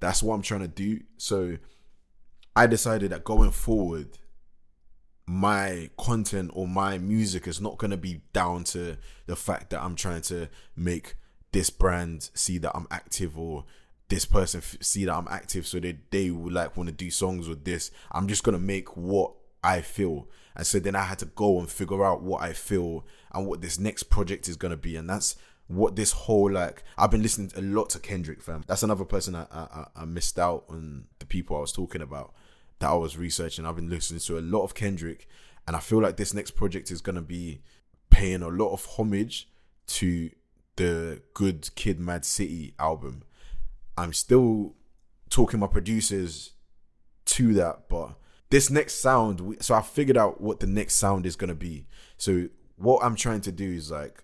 That's 0.00 0.22
what 0.22 0.34
I'm 0.34 0.42
trying 0.42 0.60
to 0.60 0.68
do. 0.68 1.00
So 1.16 1.58
I 2.54 2.66
decided 2.66 3.10
that 3.10 3.24
going 3.24 3.50
forward, 3.50 4.18
my 5.26 5.90
content 5.98 6.50
or 6.54 6.68
my 6.68 6.98
music 6.98 7.48
is 7.48 7.60
not 7.60 7.78
going 7.78 7.90
to 7.90 7.96
be 7.96 8.20
down 8.32 8.64
to 8.64 8.96
the 9.26 9.36
fact 9.36 9.70
that 9.70 9.82
I'm 9.82 9.96
trying 9.96 10.22
to 10.22 10.48
make 10.76 11.16
this 11.52 11.70
brand 11.70 12.30
see 12.34 12.58
that 12.58 12.72
I'm 12.74 12.86
active 12.90 13.38
or 13.38 13.64
this 14.08 14.24
person 14.24 14.62
see 14.80 15.04
that 15.04 15.14
I'm 15.14 15.26
active 15.28 15.66
so 15.66 15.80
they 15.80 15.98
they 16.10 16.30
would 16.30 16.52
like 16.52 16.76
want 16.76 16.88
to 16.88 16.94
do 16.94 17.10
songs 17.10 17.48
with 17.48 17.64
this. 17.64 17.90
I'm 18.12 18.28
just 18.28 18.44
going 18.44 18.56
to 18.56 18.62
make 18.62 18.96
what 18.96 19.32
I 19.64 19.80
feel. 19.80 20.28
And 20.54 20.66
so 20.66 20.78
then 20.78 20.94
I 20.94 21.02
had 21.02 21.18
to 21.18 21.26
go 21.26 21.58
and 21.58 21.68
figure 21.68 22.04
out 22.04 22.22
what 22.22 22.42
I 22.42 22.52
feel 22.52 23.04
and 23.32 23.46
what 23.46 23.62
this 23.62 23.78
next 23.78 24.04
project 24.04 24.48
is 24.48 24.56
going 24.56 24.70
to 24.70 24.76
be 24.76 24.96
and 24.96 25.10
that's 25.10 25.34
what 25.68 25.96
this 25.96 26.12
whole 26.12 26.50
like 26.50 26.84
I've 26.96 27.10
been 27.10 27.22
listening 27.22 27.50
a 27.56 27.60
lot 27.60 27.90
to 27.90 27.98
Kendrick 27.98 28.42
fam. 28.42 28.64
That's 28.66 28.82
another 28.82 29.04
person 29.04 29.34
I, 29.34 29.46
I 29.50 29.86
I 29.96 30.04
missed 30.04 30.38
out 30.38 30.64
on 30.68 31.06
the 31.18 31.26
people 31.26 31.56
I 31.56 31.60
was 31.60 31.72
talking 31.72 32.02
about 32.02 32.34
that 32.78 32.90
I 32.90 32.94
was 32.94 33.16
researching. 33.16 33.66
I've 33.66 33.76
been 33.76 33.90
listening 33.90 34.20
to 34.20 34.38
a 34.38 34.40
lot 34.40 34.62
of 34.62 34.74
Kendrick, 34.74 35.28
and 35.66 35.74
I 35.74 35.80
feel 35.80 36.00
like 36.00 36.16
this 36.16 36.34
next 36.34 36.52
project 36.52 36.90
is 36.90 37.00
gonna 37.00 37.22
be 37.22 37.62
paying 38.10 38.42
a 38.42 38.48
lot 38.48 38.72
of 38.72 38.84
homage 38.96 39.48
to 39.88 40.30
the 40.76 41.22
Good 41.34 41.74
Kid, 41.74 41.98
Mad 41.98 42.24
City 42.24 42.74
album. 42.78 43.22
I'm 43.98 44.12
still 44.12 44.74
talking 45.30 45.60
my 45.60 45.66
producers 45.66 46.52
to 47.24 47.54
that, 47.54 47.88
but 47.88 48.14
this 48.50 48.70
next 48.70 48.96
sound. 48.96 49.56
So 49.60 49.74
I 49.74 49.82
figured 49.82 50.16
out 50.16 50.40
what 50.40 50.60
the 50.60 50.66
next 50.66 50.96
sound 50.96 51.26
is 51.26 51.34
gonna 51.34 51.54
be. 51.54 51.86
So 52.18 52.48
what 52.76 53.02
I'm 53.02 53.16
trying 53.16 53.40
to 53.42 53.52
do 53.52 53.72
is 53.72 53.90
like 53.90 54.22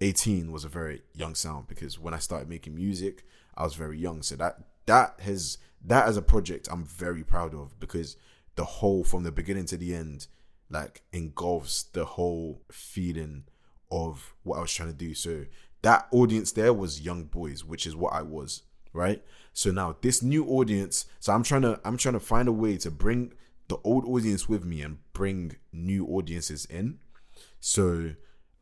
18 0.00 0.52
was 0.52 0.64
a 0.64 0.68
very 0.68 1.02
young 1.14 1.34
sound 1.34 1.68
because 1.68 1.98
when 1.98 2.14
I 2.14 2.18
started 2.18 2.48
making 2.48 2.74
music, 2.74 3.24
I 3.56 3.64
was 3.64 3.74
very 3.74 3.98
young. 3.98 4.22
So 4.22 4.36
that 4.36 4.58
that 4.86 5.20
has 5.20 5.58
that 5.84 6.06
as 6.06 6.16
a 6.16 6.22
project 6.22 6.68
I'm 6.70 6.84
very 6.84 7.24
proud 7.24 7.54
of 7.54 7.78
because 7.80 8.16
the 8.56 8.64
whole 8.64 9.04
from 9.04 9.22
the 9.22 9.32
beginning 9.32 9.66
to 9.66 9.76
the 9.76 9.94
end 9.94 10.26
like 10.70 11.02
engulfs 11.12 11.84
the 11.84 12.04
whole 12.04 12.62
feeling 12.70 13.44
of 13.90 14.34
what 14.42 14.58
I 14.58 14.62
was 14.62 14.72
trying 14.72 14.90
to 14.90 14.94
do. 14.94 15.14
So 15.14 15.44
that 15.82 16.08
audience 16.10 16.52
there 16.52 16.72
was 16.72 17.02
young 17.02 17.24
boys, 17.24 17.64
which 17.64 17.86
is 17.86 17.94
what 17.94 18.12
I 18.12 18.22
was, 18.22 18.62
right? 18.92 19.22
So 19.52 19.70
now 19.70 19.96
this 20.00 20.22
new 20.22 20.44
audience, 20.46 21.06
so 21.20 21.32
I'm 21.32 21.42
trying 21.42 21.62
to 21.62 21.80
I'm 21.84 21.96
trying 21.96 22.14
to 22.14 22.20
find 22.20 22.48
a 22.48 22.52
way 22.52 22.76
to 22.78 22.90
bring 22.90 23.32
the 23.68 23.78
old 23.84 24.04
audience 24.04 24.48
with 24.48 24.64
me 24.64 24.82
and 24.82 24.98
bring 25.12 25.56
new 25.72 26.06
audiences 26.06 26.66
in. 26.66 26.98
So 27.60 28.14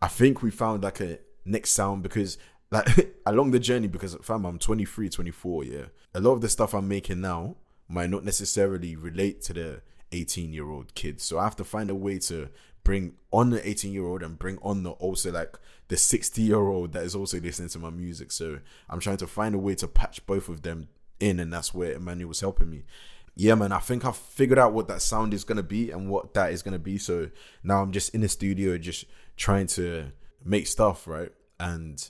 I 0.04 0.08
think 0.08 0.42
we 0.42 0.50
found 0.50 0.82
like 0.82 1.00
a 1.00 1.18
next 1.46 1.70
sound 1.70 2.02
because 2.02 2.36
like 2.70 3.16
along 3.26 3.52
the 3.52 3.58
journey 3.58 3.88
because 3.88 4.14
fam 4.20 4.44
i'm 4.44 4.58
23 4.58 5.08
24 5.08 5.64
yeah. 5.64 5.84
A 6.14 6.20
lot 6.20 6.32
of 6.32 6.42
the 6.42 6.48
stuff 6.50 6.74
i'm 6.74 6.86
making 6.86 7.22
now 7.22 7.56
might 7.88 8.10
not 8.10 8.22
necessarily 8.22 8.96
relate 8.96 9.40
to 9.44 9.54
the 9.54 9.80
18 10.12 10.52
year 10.52 10.68
old 10.68 10.94
kids. 10.94 11.24
So 11.24 11.38
i 11.38 11.44
have 11.44 11.56
to 11.56 11.64
find 11.64 11.88
a 11.88 11.94
way 11.94 12.18
to 12.18 12.50
bring 12.82 13.14
on 13.32 13.48
the 13.48 13.66
18 13.66 13.94
year 13.94 14.04
old 14.04 14.22
and 14.22 14.38
bring 14.38 14.58
on 14.60 14.82
the 14.82 14.90
also 14.90 15.32
like 15.32 15.58
the 15.88 15.96
60 15.96 16.42
year 16.42 16.58
old 16.58 16.92
that 16.92 17.04
is 17.04 17.14
also 17.14 17.40
listening 17.40 17.70
to 17.70 17.78
my 17.78 17.88
music. 17.88 18.30
So 18.30 18.58
i'm 18.90 19.00
trying 19.00 19.16
to 19.16 19.26
find 19.26 19.54
a 19.54 19.58
way 19.58 19.74
to 19.76 19.88
patch 19.88 20.26
both 20.26 20.50
of 20.50 20.60
them 20.60 20.88
in 21.18 21.40
and 21.40 21.50
that's 21.50 21.72
where 21.72 21.92
emmanuel 21.92 22.28
was 22.28 22.40
helping 22.40 22.68
me. 22.68 22.84
Yeah, 23.36 23.56
man, 23.56 23.72
I 23.72 23.78
think 23.78 24.04
I've 24.04 24.16
figured 24.16 24.60
out 24.60 24.74
what 24.74 24.86
that 24.88 25.02
sound 25.02 25.32
is 25.32 25.44
gonna 25.44 25.62
be 25.62 25.90
and 25.90 26.10
what 26.10 26.34
that 26.34 26.52
is 26.52 26.62
gonna 26.62 26.78
be. 26.78 26.98
So 26.98 27.30
now 27.62 27.80
I'm 27.80 27.90
just 27.90 28.14
in 28.14 28.20
the 28.20 28.28
studio, 28.28 28.76
just 28.76 29.06
trying 29.36 29.66
to 29.68 30.12
make 30.44 30.66
stuff, 30.66 31.06
right? 31.06 31.32
And 31.58 32.08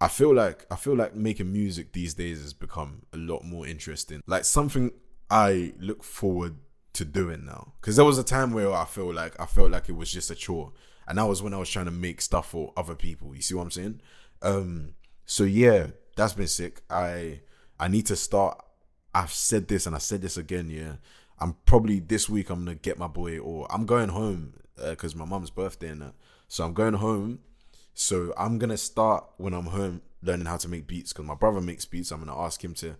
I 0.00 0.08
feel 0.08 0.34
like 0.34 0.66
I 0.70 0.76
feel 0.76 0.96
like 0.96 1.14
making 1.14 1.52
music 1.52 1.92
these 1.92 2.14
days 2.14 2.42
has 2.42 2.52
become 2.52 3.02
a 3.12 3.16
lot 3.16 3.44
more 3.44 3.66
interesting. 3.66 4.20
Like 4.26 4.44
something 4.44 4.90
I 5.30 5.74
look 5.78 6.04
forward 6.04 6.56
to 6.94 7.04
doing 7.04 7.44
now. 7.44 7.74
Because 7.80 7.96
there 7.96 8.04
was 8.04 8.18
a 8.18 8.24
time 8.24 8.52
where 8.52 8.72
I 8.72 8.84
feel 8.84 9.12
like 9.12 9.38
I 9.40 9.46
felt 9.46 9.70
like 9.70 9.88
it 9.88 9.96
was 9.96 10.10
just 10.10 10.30
a 10.30 10.34
chore, 10.34 10.72
and 11.06 11.18
that 11.18 11.26
was 11.26 11.42
when 11.42 11.54
I 11.54 11.58
was 11.58 11.68
trying 11.68 11.84
to 11.86 11.90
make 11.90 12.20
stuff 12.20 12.50
for 12.50 12.72
other 12.76 12.94
people. 12.94 13.34
You 13.34 13.42
see 13.42 13.54
what 13.54 13.62
I'm 13.62 13.70
saying? 13.70 14.00
Um, 14.42 14.94
so 15.26 15.44
yeah, 15.44 15.88
that's 16.16 16.32
been 16.32 16.46
sick. 16.48 16.82
I 16.88 17.40
I 17.78 17.88
need 17.88 18.06
to 18.06 18.16
start. 18.16 18.62
I've 19.14 19.32
said 19.32 19.68
this 19.68 19.86
and 19.86 19.94
I 19.94 19.98
said 19.98 20.22
this 20.22 20.36
again. 20.36 20.70
Yeah, 20.70 20.94
I'm 21.38 21.56
probably 21.66 22.00
this 22.00 22.28
week. 22.28 22.50
I'm 22.50 22.64
gonna 22.64 22.74
get 22.76 22.98
my 22.98 23.08
boy, 23.08 23.38
or 23.38 23.66
I'm 23.70 23.86
going 23.86 24.08
home 24.08 24.54
because 24.76 25.14
uh, 25.14 25.18
my 25.18 25.24
mom's 25.24 25.50
birthday 25.50 25.88
and 25.88 26.02
that. 26.02 26.14
So 26.54 26.64
I'm 26.64 26.72
going 26.72 26.94
home. 26.94 27.40
So 27.94 28.32
I'm 28.38 28.58
gonna 28.58 28.76
start 28.76 29.24
when 29.38 29.52
I'm 29.52 29.66
home 29.66 30.02
learning 30.22 30.46
how 30.46 30.56
to 30.58 30.68
make 30.68 30.86
beats 30.86 31.12
because 31.12 31.26
my 31.26 31.34
brother 31.34 31.60
makes 31.60 31.84
beats. 31.84 32.12
I'm 32.12 32.20
gonna 32.20 32.40
ask 32.40 32.62
him 32.62 32.74
to 32.74 32.94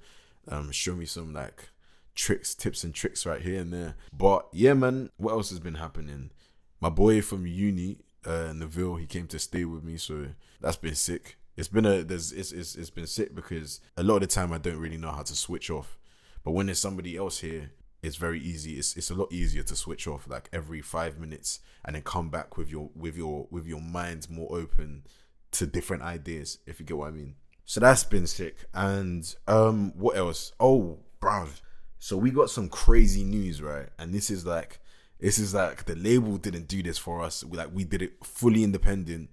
um, 0.49 0.73
show 0.73 0.97
me 0.97 1.05
some 1.05 1.33
like 1.33 1.69
tricks, 2.17 2.53
tips, 2.57 2.83
and 2.83 2.93
tricks 2.93 3.25
right 3.25 3.41
here 3.41 3.61
and 3.61 3.73
there. 3.73 3.95
But 4.13 4.49
yeah, 4.53 4.75
man, 4.75 5.11
what 5.19 5.35
else 5.35 5.51
has 5.51 5.61
been 5.61 5.77
happening? 5.77 6.33
My 6.81 6.89
boy 6.89 7.23
from 7.23 7.47
uni, 7.47 7.99
uh, 8.27 8.53
Neville, 8.57 8.97
he 8.97 9.07
came 9.07 9.29
to 9.29 9.39
stay 9.39 9.65
with 9.65 9.85
me, 9.85 9.99
so 9.99 10.31
that's 10.61 10.77
been 10.77 10.97
sick. 10.97 11.37
It's 11.57 11.69
been 11.69 11.87
a 11.87 12.03
there's 12.03 12.33
it's, 12.33 12.51
it's 12.51 12.75
it's 12.75 12.91
been 12.91 13.07
sick 13.07 13.37
because 13.37 13.81
a 13.97 14.03
lot 14.03 14.17
of 14.17 14.23
the 14.23 14.27
time 14.27 14.53
I 14.53 14.59
don't 14.59 14.79
really 14.79 14.99
know 14.99 15.13
how 15.13 15.23
to 15.23 15.37
switch 15.37 15.71
off, 15.71 15.97
but 16.43 16.51
when 16.51 16.67
there's 16.67 16.81
somebody 16.81 17.17
else 17.17 17.39
here, 17.39 17.71
it's 18.05 18.17
very 18.17 18.41
easy. 18.41 18.79
It's 18.79 18.97
it's 18.97 19.11
a 19.11 19.15
lot 19.15 19.33
easier 19.33 19.63
to 19.63 19.77
switch 19.77 20.07
off 20.07 20.29
like 20.29 20.49
every 20.53 20.83
five 20.83 21.19
minutes 21.19 21.61
and 21.85 21.97
then 21.97 22.03
come 22.03 22.29
back 22.29 22.57
with 22.57 22.71
your 22.71 22.91
with 22.95 23.17
your 23.17 23.49
with 23.51 23.67
your 23.67 23.81
mind 23.81 24.29
more 24.29 24.55
open 24.57 25.05
to 25.53 25.67
different 25.67 26.03
ideas. 26.03 26.59
If 26.67 26.81
you 26.81 26.87
get 26.87 26.99
what 26.99 27.09
I 27.09 27.13
mean. 27.13 27.37
So 27.65 27.81
that's 27.81 28.05
been 28.05 28.27
sick. 28.27 28.67
And 28.75 29.35
um, 29.49 29.93
what 29.97 30.19
else? 30.19 30.53
Oh, 30.61 30.99
bruv, 31.21 31.63
so 31.99 32.19
we 32.19 32.31
got 32.31 32.51
some 32.51 32.69
crazy 32.69 33.25
news, 33.25 33.63
right? 33.63 33.89
And 33.99 34.13
this 34.13 34.29
is 34.29 34.45
like 34.45 34.81
this 35.19 35.39
is 35.39 35.55
like 35.55 35.87
the 35.87 35.97
label 35.97 36.37
didn't 36.37 36.69
do 36.69 36.83
this 36.83 36.99
for 36.99 37.23
us. 37.23 37.43
We 37.43 37.57
like 37.57 37.71
we 37.73 37.85
did 37.85 38.03
it 38.03 38.23
fully 38.23 38.63
independent. 38.63 39.31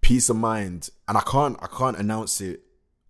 Peace 0.00 0.28
of 0.28 0.34
mind. 0.34 0.90
And 1.06 1.16
I 1.16 1.20
can't 1.20 1.56
I 1.62 1.68
can't 1.68 1.96
announce 1.96 2.40
it 2.40 2.62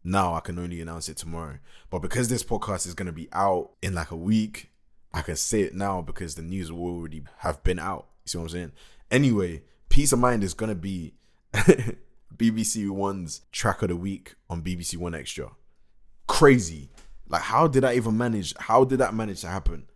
now. 0.06 0.34
I 0.34 0.40
can 0.40 0.58
only 0.58 0.80
announce 0.80 1.08
it 1.08 1.16
tomorrow. 1.16 1.58
But 1.90 2.00
because 2.00 2.28
this 2.28 2.42
podcast 2.42 2.86
is 2.86 2.94
gonna 2.94 3.12
be 3.12 3.28
out 3.32 3.70
in 3.82 3.94
like 3.94 4.10
a 4.10 4.16
week, 4.16 4.70
I 5.12 5.22
can 5.22 5.36
say 5.36 5.62
it 5.62 5.74
now 5.74 6.02
because 6.02 6.34
the 6.34 6.42
news 6.42 6.70
will 6.70 6.84
already 6.84 7.24
have 7.38 7.62
been 7.62 7.78
out. 7.78 8.06
You 8.24 8.28
see 8.28 8.38
what 8.38 8.44
I'm 8.44 8.50
saying? 8.50 8.72
Anyway, 9.10 9.62
Peace 9.88 10.12
of 10.12 10.18
Mind 10.18 10.42
is 10.42 10.54
gonna 10.54 10.74
be 10.74 11.14
BBC 12.36 12.90
One's 12.90 13.42
track 13.52 13.82
of 13.82 13.88
the 13.88 13.96
week 13.96 14.34
on 14.50 14.62
BBC 14.62 14.96
1Xtra. 14.96 15.52
Crazy. 16.26 16.90
Like, 17.28 17.42
how 17.42 17.66
did 17.66 17.84
I 17.84 17.94
even 17.94 18.16
manage? 18.16 18.54
How 18.58 18.84
did 18.84 18.98
that 18.98 19.14
manage 19.14 19.40
to 19.40 19.48
happen? 19.48 19.86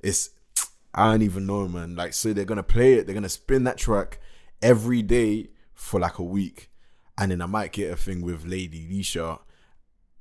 It's 0.00 0.30
I 0.94 1.12
don't 1.12 1.22
even 1.22 1.46
know, 1.46 1.68
man. 1.68 1.94
Like, 1.94 2.14
so 2.14 2.32
they're 2.32 2.44
gonna 2.44 2.62
play 2.62 2.94
it. 2.94 3.06
They're 3.06 3.14
gonna 3.14 3.28
spin 3.28 3.64
that 3.64 3.78
track 3.78 4.20
every 4.62 5.02
day 5.02 5.48
for 5.74 6.00
like 6.00 6.18
a 6.18 6.22
week, 6.22 6.70
and 7.18 7.30
then 7.30 7.40
I 7.40 7.46
might 7.46 7.72
get 7.72 7.92
a 7.92 7.96
thing 7.96 8.22
with 8.22 8.44
Lady 8.44 8.88
Leshurr. 8.90 9.38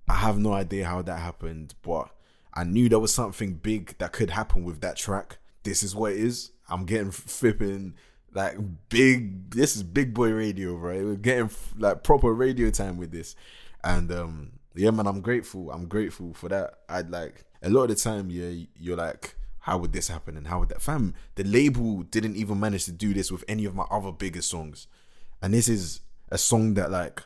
I 0.09 0.15
have 0.15 0.39
no 0.39 0.53
idea 0.53 0.87
how 0.87 1.03
that 1.03 1.19
happened, 1.19 1.75
but 1.83 2.09
I 2.53 2.63
knew 2.63 2.89
there 2.89 2.99
was 2.99 3.13
something 3.13 3.53
big 3.53 3.95
that 3.99 4.11
could 4.11 4.31
happen 4.31 4.63
with 4.63 4.81
that 4.81 4.97
track. 4.97 5.37
This 5.63 5.83
is 5.83 5.95
what 5.95 6.13
it 6.13 6.17
is. 6.17 6.51
I'm 6.67 6.85
getting 6.85 7.11
flipping 7.11 7.93
like 8.33 8.57
big. 8.89 9.51
This 9.51 9.75
is 9.75 9.83
big 9.83 10.13
boy 10.15 10.31
radio, 10.31 10.73
right? 10.73 11.03
We're 11.03 11.15
getting 11.15 11.51
like 11.77 12.03
proper 12.03 12.33
radio 12.33 12.71
time 12.71 12.97
with 12.97 13.11
this, 13.11 13.35
and 13.83 14.11
um 14.11 14.51
yeah, 14.75 14.91
man, 14.91 15.07
I'm 15.07 15.21
grateful. 15.21 15.71
I'm 15.71 15.87
grateful 15.87 16.33
for 16.33 16.49
that. 16.49 16.73
I'd 16.89 17.11
like 17.11 17.45
a 17.61 17.69
lot 17.69 17.83
of 17.83 17.89
the 17.89 17.95
time, 17.95 18.29
yeah, 18.31 18.65
you're 18.77 18.97
like, 18.97 19.35
how 19.59 19.77
would 19.77 19.93
this 19.93 20.07
happen 20.07 20.37
and 20.37 20.47
how 20.47 20.59
would 20.59 20.69
that 20.69 20.81
fam? 20.81 21.13
The 21.35 21.43
label 21.43 22.03
didn't 22.03 22.35
even 22.35 22.59
manage 22.59 22.85
to 22.85 22.91
do 22.91 23.13
this 23.13 23.31
with 23.31 23.43
any 23.47 23.65
of 23.65 23.75
my 23.75 23.85
other 23.91 24.11
biggest 24.11 24.49
songs, 24.49 24.87
and 25.41 25.53
this 25.53 25.67
is 25.67 26.01
a 26.29 26.37
song 26.37 26.73
that 26.75 26.89
like, 26.89 27.21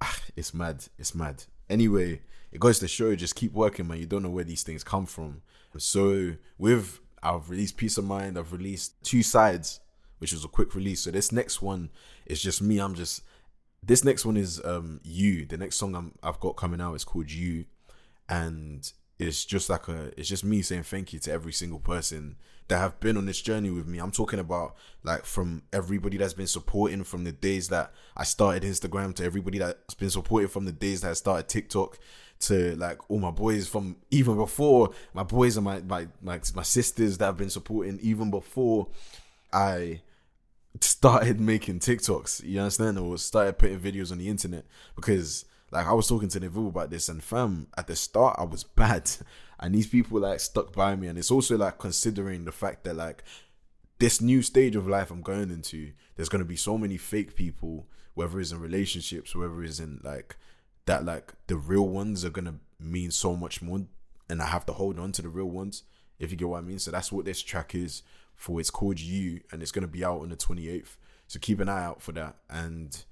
ah, 0.00 0.18
it's 0.36 0.54
mad. 0.54 0.84
It's 0.98 1.14
mad. 1.14 1.44
Anyway, 1.68 2.20
it 2.52 2.60
goes 2.60 2.78
to 2.78 2.88
show, 2.88 3.14
just 3.14 3.34
keep 3.34 3.52
working, 3.52 3.88
man. 3.88 3.98
You 3.98 4.06
don't 4.06 4.22
know 4.22 4.30
where 4.30 4.44
these 4.44 4.62
things 4.62 4.84
come 4.84 5.06
from. 5.06 5.42
So 5.78 6.32
with 6.58 7.00
I've 7.22 7.50
released 7.50 7.76
Peace 7.76 7.98
of 7.98 8.04
Mind. 8.04 8.38
I've 8.38 8.52
released 8.52 9.02
two 9.02 9.22
sides, 9.22 9.80
which 10.18 10.32
was 10.32 10.44
a 10.44 10.48
quick 10.48 10.74
release. 10.74 11.02
So 11.02 11.10
this 11.10 11.32
next 11.32 11.60
one 11.60 11.90
is 12.24 12.40
just 12.40 12.62
me. 12.62 12.78
I'm 12.78 12.94
just 12.94 13.22
this 13.82 14.04
next 14.04 14.24
one 14.24 14.36
is 14.36 14.60
um 14.64 15.00
you. 15.02 15.46
The 15.46 15.56
next 15.56 15.76
song 15.76 15.94
I'm, 15.94 16.12
I've 16.22 16.40
got 16.40 16.56
coming 16.56 16.80
out 16.80 16.94
is 16.94 17.04
called 17.04 17.30
You, 17.30 17.66
and 18.28 18.90
it's 19.18 19.44
just 19.44 19.70
like 19.70 19.88
a 19.88 20.12
it's 20.18 20.28
just 20.28 20.44
me 20.44 20.62
saying 20.62 20.82
thank 20.82 21.12
you 21.12 21.18
to 21.20 21.32
every 21.32 21.52
single 21.52 21.78
person 21.78 22.36
that 22.68 22.78
have 22.78 22.98
been 23.00 23.16
on 23.16 23.26
this 23.26 23.40
journey 23.40 23.70
with 23.70 23.86
me. 23.86 23.98
I'm 23.98 24.10
talking 24.10 24.40
about 24.40 24.74
like 25.02 25.24
from 25.24 25.62
everybody 25.72 26.16
that's 26.16 26.34
been 26.34 26.46
supporting 26.46 27.04
from 27.04 27.24
the 27.24 27.32
days 27.32 27.68
that 27.68 27.92
I 28.16 28.24
started 28.24 28.64
Instagram 28.64 29.14
to 29.16 29.24
everybody 29.24 29.58
that's 29.58 29.94
been 29.94 30.10
supporting 30.10 30.48
from 30.48 30.64
the 30.64 30.72
days 30.72 31.02
that 31.02 31.10
I 31.10 31.14
started 31.14 31.48
TikTok 31.48 31.98
to 32.38 32.76
like 32.76 33.10
all 33.10 33.18
my 33.18 33.30
boys 33.30 33.66
from 33.66 33.96
even 34.10 34.36
before 34.36 34.90
my 35.14 35.22
boys 35.22 35.56
and 35.56 35.64
my 35.64 35.80
my 35.80 36.08
my, 36.20 36.40
my 36.54 36.62
sisters 36.62 37.18
that 37.18 37.26
have 37.26 37.36
been 37.36 37.50
supporting 37.50 37.98
even 38.02 38.30
before 38.30 38.88
I 39.52 40.02
started 40.80 41.40
making 41.40 41.80
TikToks, 41.80 42.44
you 42.44 42.60
understand, 42.60 42.98
or 42.98 43.16
started 43.18 43.58
putting 43.58 43.80
videos 43.80 44.12
on 44.12 44.18
the 44.18 44.28
internet. 44.28 44.64
Because 44.94 45.44
like 45.70 45.86
I 45.86 45.92
was 45.92 46.06
talking 46.06 46.28
to 46.28 46.40
Neville 46.40 46.68
about 46.68 46.90
this 46.90 47.08
and 47.08 47.22
fam, 47.22 47.68
at 47.76 47.86
the 47.86 47.96
start 47.96 48.36
I 48.38 48.44
was 48.44 48.64
bad. 48.82 49.10
And 49.58 49.74
these 49.74 49.86
people 49.86 50.20
like 50.20 50.40
stuck 50.40 50.72
by 50.72 50.96
me. 50.96 51.08
And 51.08 51.18
it's 51.18 51.30
also 51.30 51.56
like 51.56 51.78
considering 51.78 52.44
the 52.44 52.52
fact 52.52 52.84
that 52.84 52.94
like 52.94 53.24
this 53.98 54.20
new 54.20 54.42
stage 54.42 54.76
of 54.76 54.86
life 54.86 55.10
I'm 55.10 55.22
going 55.22 55.50
into, 55.50 55.92
there's 56.14 56.28
gonna 56.28 56.44
be 56.44 56.56
so 56.56 56.76
many 56.76 56.96
fake 56.96 57.34
people, 57.34 57.86
whether 58.14 58.38
it's 58.38 58.52
in 58.52 58.60
relationships, 58.60 59.34
whether 59.34 59.62
it's 59.62 59.80
in 59.80 60.00
like 60.04 60.36
that 60.84 61.04
like 61.04 61.32
the 61.46 61.56
real 61.56 61.88
ones 61.88 62.24
are 62.24 62.30
gonna 62.30 62.56
mean 62.78 63.10
so 63.10 63.34
much 63.34 63.62
more 63.62 63.86
and 64.28 64.42
I 64.42 64.46
have 64.46 64.66
to 64.66 64.72
hold 64.72 64.98
on 64.98 65.12
to 65.12 65.22
the 65.22 65.28
real 65.28 65.46
ones, 65.46 65.84
if 66.18 66.30
you 66.30 66.36
get 66.36 66.48
what 66.48 66.58
I 66.58 66.62
mean. 66.62 66.78
So 66.78 66.90
that's 66.90 67.12
what 67.12 67.24
this 67.24 67.42
track 67.42 67.74
is 67.74 68.02
for 68.34 68.60
It's 68.60 68.70
Called 68.70 69.00
You 69.00 69.40
and 69.50 69.62
it's 69.62 69.72
to 69.72 69.86
be 69.86 70.04
out 70.04 70.20
on 70.20 70.28
the 70.28 70.36
28th. 70.36 70.96
So 71.28 71.38
keep 71.38 71.60
an 71.60 71.68
eye 71.68 71.84
out 71.84 72.02
for 72.02 72.12
that. 72.12 72.36
And 72.48 73.04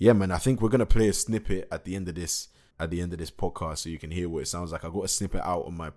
yeah, 0.00 0.14
man, 0.14 0.32
I 0.32 0.38
think 0.38 0.62
we're 0.62 0.70
to 0.70 0.86
play 0.86 1.08
a 1.08 1.12
snippet 1.12 1.68
at 1.70 1.84
the 1.84 1.94
end 1.94 2.08
of 2.08 2.14
this 2.14 2.48
at 2.80 2.88
the 2.88 3.02
end 3.02 3.12
of 3.12 3.18
this 3.18 3.30
podcast 3.30 3.78
so 3.78 3.90
you 3.90 3.98
can 3.98 4.10
hear 4.10 4.30
what 4.30 4.40
it 4.42 4.48
sounds 4.48 4.72
like. 4.72 4.82
I 4.82 4.88
got 4.88 5.04
a 5.04 5.08
snippet 5.08 5.42
out 5.42 5.66
on 5.66 5.76
my 5.76 5.92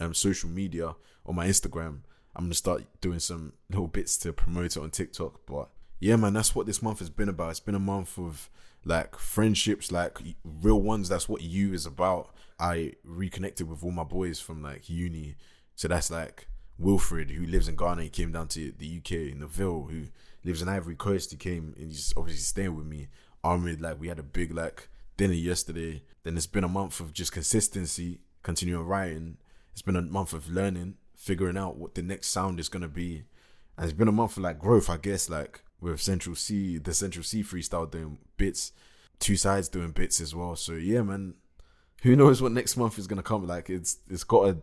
um, 0.00 0.14
social 0.14 0.48
media 0.48 0.94
on 1.26 1.34
my 1.34 1.46
Instagram. 1.46 2.00
I'm 2.34 2.48
to 2.48 2.54
start 2.54 2.84
doing 3.02 3.18
some 3.18 3.52
little 3.68 3.88
bits 3.88 4.16
to 4.18 4.32
promote 4.32 4.76
it 4.76 4.82
on 4.82 4.90
TikTok, 4.90 5.40
but 5.46 5.68
yeah, 6.00 6.16
man, 6.16 6.32
that's 6.32 6.54
what 6.54 6.64
this 6.64 6.80
month 6.82 7.00
has 7.00 7.10
been 7.10 7.28
about. 7.28 7.50
It's 7.50 7.60
been 7.60 7.74
a 7.74 7.78
month 7.78 8.18
of 8.18 8.48
like 8.86 9.18
friendships, 9.18 9.92
like 9.92 10.18
real 10.42 10.80
ones. 10.80 11.10
That's 11.10 11.28
what 11.28 11.42
you 11.42 11.74
is 11.74 11.84
about. 11.84 12.34
I 12.58 12.94
reconnected 13.04 13.68
with 13.68 13.84
all 13.84 13.90
my 13.90 14.04
boys 14.04 14.40
from 14.40 14.62
like 14.62 14.88
uni. 14.88 15.36
So 15.74 15.88
that's 15.88 16.10
like 16.10 16.48
Wilfred, 16.78 17.30
who 17.30 17.46
lives 17.46 17.68
in 17.68 17.76
Ghana, 17.76 18.04
he 18.04 18.08
came 18.10 18.32
down 18.32 18.48
to 18.48 18.72
the 18.76 18.98
UK. 18.98 19.36
Neville, 19.36 19.88
who 19.90 20.04
lives 20.44 20.62
in 20.62 20.68
Ivory 20.68 20.94
Coast, 20.94 21.30
he 21.30 21.36
came 21.36 21.74
and 21.76 21.88
he's 21.88 22.12
obviously 22.16 22.42
staying 22.42 22.76
with 22.76 22.86
me. 22.86 23.08
Ahmed, 23.46 23.80
like 23.80 24.00
we 24.00 24.08
had 24.08 24.18
a 24.18 24.24
big 24.24 24.52
like 24.52 24.88
dinner 25.16 25.34
yesterday. 25.34 26.02
Then 26.22 26.36
it's 26.36 26.46
been 26.46 26.64
a 26.64 26.68
month 26.68 27.00
of 27.00 27.12
just 27.12 27.32
consistency, 27.32 28.20
continuing 28.42 28.86
writing. 28.86 29.38
It's 29.72 29.82
been 29.82 29.96
a 29.96 30.02
month 30.02 30.32
of 30.32 30.50
learning, 30.50 30.96
figuring 31.14 31.56
out 31.56 31.76
what 31.76 31.94
the 31.94 32.02
next 32.02 32.28
sound 32.28 32.58
is 32.60 32.68
gonna 32.68 32.88
be. 32.88 33.24
And 33.76 33.84
it's 33.84 33.96
been 33.96 34.08
a 34.08 34.12
month 34.12 34.36
of 34.36 34.42
like 34.42 34.58
growth, 34.58 34.90
I 34.90 34.96
guess, 34.96 35.30
like 35.30 35.62
with 35.80 36.00
Central 36.00 36.34
Cee, 36.34 36.78
the 36.78 36.94
Central 36.94 37.22
Cee 37.22 37.42
freestyle 37.42 37.90
doing 37.90 38.18
bits, 38.36 38.72
two 39.18 39.36
sides 39.36 39.68
doing 39.68 39.90
bits 39.90 40.20
as 40.20 40.34
well. 40.34 40.56
So 40.56 40.72
yeah, 40.72 41.02
man. 41.02 41.34
Who 42.02 42.14
knows 42.14 42.42
what 42.42 42.52
next 42.52 42.76
month 42.76 42.98
is 42.98 43.06
gonna 43.06 43.22
come? 43.22 43.46
Like 43.46 43.70
it's 43.70 43.98
it's 44.08 44.24
got 44.24 44.48
a 44.48 44.58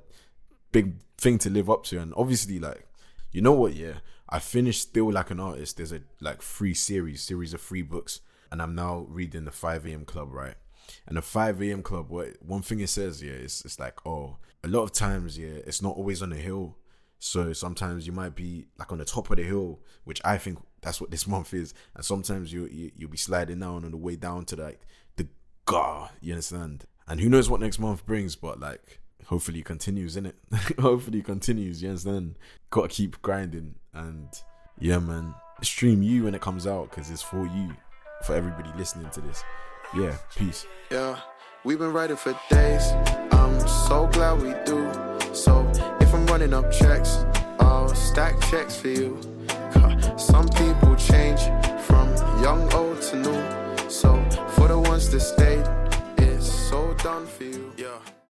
big 0.71 0.95
thing 1.17 1.37
to 1.39 1.49
live 1.49 1.69
up 1.69 1.83
to. 1.85 1.99
And 1.99 2.13
obviously, 2.17 2.59
like, 2.59 2.85
you 3.31 3.41
know 3.41 3.53
what? 3.53 3.73
Yeah, 3.73 3.99
I 4.29 4.39
finished 4.39 4.81
Steal 4.81 5.11
Like 5.11 5.31
an 5.31 5.39
Artist. 5.39 5.77
There's 5.77 5.93
a 5.93 6.01
like 6.19 6.41
free 6.41 6.73
series, 6.73 7.21
series 7.21 7.53
of 7.53 7.61
free 7.61 7.81
books, 7.81 8.19
and 8.53 8.62
I'm 8.62 8.75
now 8.75 9.07
reading 9.10 9.45
the 9.45 9.51
5 9.51 9.88
a.m. 9.88 10.05
Club, 10.05 10.31
right? 10.31 10.53
And 11.07 11.17
the 11.17 11.24
5 11.24 11.60
a.m. 11.63 11.81
Club, 11.81 12.10
what 12.10 12.36
one 12.39 12.62
thing 12.62 12.81
it 12.81 12.89
says, 12.89 13.22
yeah, 13.24 13.31
it's 13.31 13.65
it's 13.65 13.79
like, 13.79 14.05
oh, 14.05 14.38
a 14.63 14.67
lot 14.67 14.83
of 14.83 14.91
times, 14.91 15.39
yeah, 15.39 15.57
it's 15.65 15.81
not 15.81 15.98
always 15.98 16.22
on 16.22 16.29
the 16.29 16.36
hill. 16.36 16.77
So 17.17 17.51
sometimes 17.53 18.05
you 18.05 18.13
might 18.13 18.36
be 18.36 18.67
like 18.77 18.91
on 18.91 19.00
the 19.00 19.05
top 19.05 19.31
of 19.31 19.38
the 19.38 19.43
hill, 19.43 19.79
which 20.03 20.22
I 20.24 20.38
think 20.38 20.60
that's 20.81 21.01
what 21.01 21.10
this 21.10 21.25
month 21.36 21.51
is. 21.55 21.74
And 21.95 22.05
sometimes 22.05 22.53
you, 22.53 22.67
you 22.67 22.91
you'll 22.95 23.10
be 23.10 23.17
sliding 23.17 23.60
down 23.60 23.86
on 23.86 23.91
the 23.91 23.98
way 23.98 24.15
down 24.15 24.45
to 24.45 24.55
like 24.55 24.81
the 25.15 25.27
God, 25.65 26.12
you 26.22 26.33
understand? 26.33 26.86
And 27.07 27.19
who 27.19 27.29
knows 27.29 27.50
what 27.50 27.60
next 27.60 27.79
month 27.79 28.05
brings, 28.05 28.36
but 28.36 28.60
like 28.60 29.00
hopefully 29.25 29.62
it 29.62 29.65
continues, 29.65 30.15
in 30.15 30.27
it. 30.27 30.36
hopefully 30.79 31.19
it 31.19 31.25
continues. 31.25 31.81
Yes, 31.81 32.03
then 32.03 32.38
gotta 32.69 32.89
keep 32.89 33.19
grinding 33.24 33.75
and 33.95 34.29
yeah, 34.79 35.00
man. 35.00 35.33
Stream 35.63 36.03
you 36.03 36.25
when 36.25 36.36
it 36.36 36.41
comes 36.41 36.67
out 36.67 36.91
because 36.91 37.10
it's 37.10 37.22
for 37.24 37.48
you, 37.48 37.75
for 38.23 38.35
everybody 38.35 38.69
listening 38.77 39.09
to 39.11 39.21
this. 39.21 39.43
Yeah, 39.95 40.15
peace. 40.35 40.65
Yeah, 40.91 41.19
we've 41.63 41.79
been 41.79 41.93
writing 41.93 42.17
for 42.17 42.37
days. 42.49 42.91
I'm 43.31 43.59
so 43.67 44.07
glad 44.07 44.41
we 44.41 44.53
do. 44.65 44.89
So 45.33 45.69
if 45.99 46.13
I'm 46.13 46.25
running 46.27 46.53
up 46.53 46.71
checks, 46.71 47.25
I'll 47.59 47.93
stack 47.93 48.39
checks 48.49 48.75
for 48.75 48.89
you. 48.89 49.19
Some 50.17 50.47
people 50.49 50.95
change 50.95 51.41
from 51.81 52.15
young, 52.41 52.71
old 52.73 53.01
to 53.01 53.15
new. 53.17 53.89
So 53.89 54.23
for 54.49 54.67
the 54.67 54.79
ones 54.79 55.09
that 55.09 55.19
stayed, 55.19 55.65
it's 56.17 56.51
so 56.51 56.93
done 56.95 57.25
for 57.25 57.43
you. 57.43 57.73
Yeah. 57.77 58.13